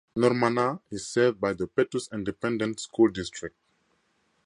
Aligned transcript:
Normanna 0.17 0.81
is 0.89 1.05
served 1.07 1.39
by 1.39 1.53
the 1.53 1.67
Pettus 1.67 2.09
Independent 2.11 2.79
School 2.79 3.09
District. 3.09 3.55